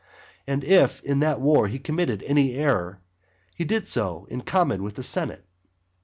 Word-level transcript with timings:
And 0.47 0.63
if 0.63 0.99
in 1.03 1.19
that 1.19 1.39
war 1.41 1.67
he 1.67 1.77
committed 1.77 2.23
any 2.25 2.55
error, 2.55 3.01
he 3.55 3.65
did 3.65 3.85
so 3.85 4.25
in 4.31 4.41
common 4.41 4.81
with 4.81 4.95
the 4.95 5.03
senate. 5.03 5.45